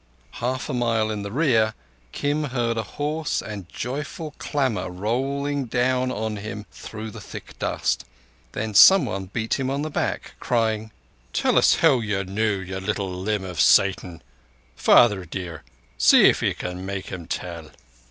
Half 0.41 0.67
a 0.67 0.73
mile 0.73 1.11
in 1.11 1.21
the 1.21 1.31
rear, 1.31 1.75
Kim 2.11 2.45
heard 2.45 2.75
a 2.75 2.81
hoarse 2.97 3.39
and 3.39 3.69
joyful 3.69 4.33
clamour 4.39 4.89
rolling 4.89 5.65
down 5.65 6.11
on 6.11 6.37
him 6.37 6.65
through 6.71 7.11
the 7.11 7.21
thick 7.21 7.59
dust. 7.59 8.05
Then 8.53 8.73
someone 8.73 9.25
beat 9.27 9.59
him 9.59 9.69
on 9.69 9.83
the 9.83 9.91
back, 9.91 10.33
crying: 10.39 10.89
"Tell 11.33 11.55
us 11.55 11.75
how 11.75 11.99
ye 11.99 12.23
knew, 12.23 12.57
ye 12.57 12.77
little 12.77 13.13
limb 13.13 13.43
of 13.43 13.61
Satan? 13.61 14.23
Father 14.75 15.23
dear, 15.23 15.61
see 15.99 16.23
if 16.23 16.41
ye 16.41 16.55
can 16.55 16.83
make 16.83 17.09
him 17.11 17.27
tell." 17.27 17.69